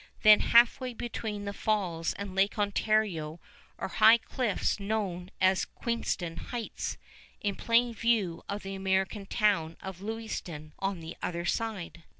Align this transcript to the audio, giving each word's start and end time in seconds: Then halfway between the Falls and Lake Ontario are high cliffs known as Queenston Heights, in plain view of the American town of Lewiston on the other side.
Then 0.23 0.39
halfway 0.39 0.95
between 0.95 1.45
the 1.45 1.53
Falls 1.53 2.13
and 2.13 2.33
Lake 2.33 2.57
Ontario 2.57 3.39
are 3.77 3.87
high 3.87 4.17
cliffs 4.17 4.79
known 4.79 5.29
as 5.39 5.65
Queenston 5.65 6.37
Heights, 6.37 6.97
in 7.39 7.55
plain 7.55 7.93
view 7.93 8.41
of 8.49 8.63
the 8.63 8.73
American 8.73 9.27
town 9.27 9.77
of 9.79 10.01
Lewiston 10.01 10.73
on 10.79 11.01
the 11.01 11.15
other 11.21 11.45
side. 11.45 12.01